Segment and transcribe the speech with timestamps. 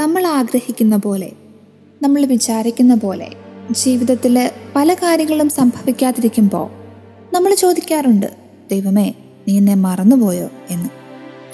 [0.00, 1.32] നമ്മൾ ആഗ്രഹിക്കുന്ന പോലെ
[2.02, 3.28] നമ്മൾ വിചാരിക്കുന്ന പോലെ
[3.70, 6.70] ജീവിതത്തിൽ പല കാര്യങ്ങളും സംഭവിക്കാതിരിക്കുമ്പോൾ
[7.34, 8.36] നമ്മൾ ചോദിക്കാറുണ്ട്
[8.70, 9.14] ദൈവമേ
[9.48, 10.50] നീ എന്നെ മറന്നുപോയോ?
[10.70, 10.88] എന്ന്.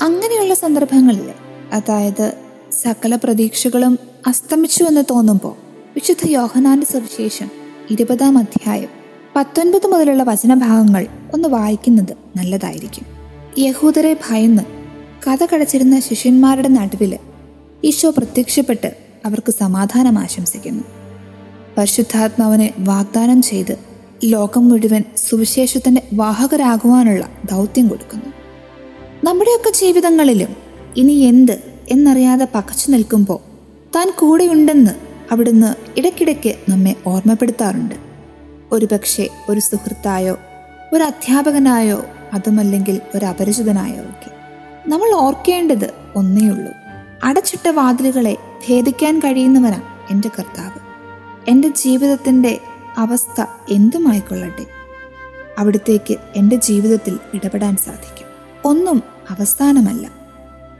[0.02, 1.30] അങ്ങനെയുള്ള സന്ദർഭങ്ങളിൽ
[1.72, 2.34] അതായത്
[2.72, 5.54] സകല പ്രതീക്ഷകളും അസ്തമിച്ചു എന്ന് തോന്നുമ്പോൾ
[5.94, 7.50] വിശുദ്ധ യോഹനാന്റെ സുവിശേഷം
[7.90, 8.88] ഇരുപതാം അധ്യായം
[9.36, 13.04] പത്തൊൻപത് മുതലുള്ള വചനഭാഗങ്ങൾ ഒന്ന് വായിക്കുന്നത് നല്ലതായിരിക്കും.
[13.58, 14.62] യഹൂദരെ ഭയന്ന്
[15.30, 17.18] കഥ കടച്ചിരുന്ന ശിഷ്യന്മാരുടെ നടുവിൽ
[17.84, 20.84] ഈശോ പ്രത്യക്ഷപ്പെട്ട് അവർക്ക് സമാധാനം ആശംസിക്കുന്നു.
[21.78, 23.78] പരിശുദ്ധാത്മാവിനെ വാഗ്ദാനം ചെയ്ത്
[24.24, 28.32] ലോകം മുഴുവൻ സുവിശേഷത്തിന്റെ വാഹകരാകുവാനുള്ള ദൗത്യം കൊടുക്കുന്നു.
[29.24, 30.56] നമ്മുടെയൊക്കെ ജീവിതങ്ങളിലും
[30.96, 33.38] ഇനി എന്ത് എന്നറിയാതെ പകച്ചു നിൽക്കുമ്പോൾ
[33.96, 34.90] താൻ കൂടെയുണ്ടെന്ന്
[35.30, 37.94] അവിടുന്ന് ഇടയ്ക്കിടയ്ക്ക് നമ്മെ ഓർമ്മപ്പെടുത്താറുണ്ട്.
[38.72, 40.38] ഒരുപക്ഷെ ഒരു സുഹൃത്തായോ
[40.92, 44.30] ഒരു അധ്യാപകനായോ അതുമല്ലെങ്കിൽ ഒരു അപരിചിതനായോ ഒക്കെ.
[44.88, 46.85] നമ്മൾ ഓർക്കേണ്ടത് ഒന്നേയുള്ളൂ.
[47.24, 48.36] അടച്ചിട്ട വാതിലുകളെ
[48.68, 50.80] ഭേദിക്കാൻ കഴിയുന്നവനാ എന്റെ കർത്താവ്.
[51.50, 52.60] എന്റെ ജീവിതത്തിന്റെ
[52.98, 54.66] അവസ്ഥ എന്തുമായിക്കൊള്ളട്ടെ?
[55.58, 58.26] അവിടത്തേക്ക് എന്റെ ജീവിതത്തിൽ ഇടപെടാൻ സാധിക്കും.
[58.64, 60.10] ഒന്നും അവസാനമല്ല.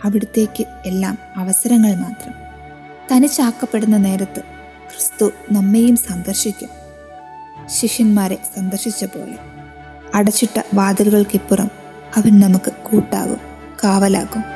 [0.05, 2.33] അവിടത്തേക്ക് എല്ലാം അവസരങ്ങൾ മാത്രം.
[3.12, 4.41] തനിച്ചാക്കപ്പെടുന്ന നേരത്ത്
[4.91, 6.69] ക്രിസ്തു നമ്മെയും സന്ദർശിക്കും.
[7.67, 9.39] ശിഷ്യന്മാരെ സന്ദർശിച്ച പോലെ.
[10.15, 11.71] അടച്ചിട്ട വാതിലുകൾക്കിപ്പുറം
[12.17, 13.39] അവൻ നമുക്ക് കൂട്ടാകും
[13.84, 14.56] കാവലാകും.